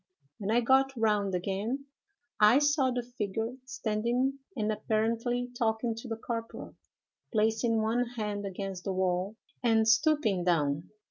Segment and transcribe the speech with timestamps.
[0.39, 1.85] When I got round again,
[2.39, 6.73] I saw the figure standing and apparently talking to the corporal,
[7.31, 10.89] placing one hand against the wall and stooping down.